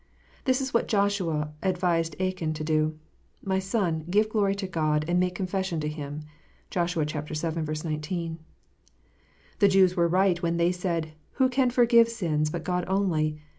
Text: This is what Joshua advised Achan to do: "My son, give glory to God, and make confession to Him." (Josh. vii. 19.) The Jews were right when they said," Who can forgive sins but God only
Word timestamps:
This 0.45 0.61
is 0.61 0.73
what 0.73 0.87
Joshua 0.87 1.53
advised 1.61 2.15
Achan 2.19 2.53
to 2.55 2.63
do: 2.63 2.97
"My 3.43 3.59
son, 3.59 4.03
give 4.09 4.29
glory 4.29 4.55
to 4.55 4.65
God, 4.65 5.05
and 5.07 5.19
make 5.19 5.35
confession 5.35 5.79
to 5.79 5.87
Him." 5.87 6.21
(Josh. 6.71 6.95
vii. 6.95 7.05
19.) 7.89 8.39
The 9.59 9.67
Jews 9.67 9.95
were 9.95 10.07
right 10.07 10.41
when 10.41 10.57
they 10.57 10.71
said," 10.71 11.11
Who 11.33 11.49
can 11.49 11.69
forgive 11.69 12.09
sins 12.09 12.49
but 12.49 12.63
God 12.63 12.83
only 12.87 13.43